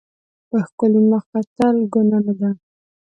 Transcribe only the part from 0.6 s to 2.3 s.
ښکلي مخ کتل ګناه